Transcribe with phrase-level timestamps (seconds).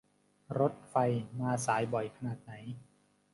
[0.59, 0.95] รถไฟ
[1.39, 2.53] มาสายบ่อยขนาดไหน